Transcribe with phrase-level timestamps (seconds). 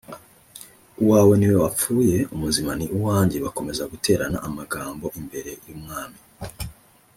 [1.01, 6.19] uwawe ni we wapfuye umuzima ni uwanjye Bakomeza guterana amagambo imbere y umwami